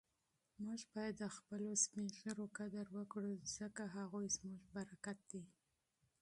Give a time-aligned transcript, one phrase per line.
[0.63, 5.43] موږ باید د خپلو سپین ږیرو قدر وکړو ځکه هغوی زموږ برکت دی.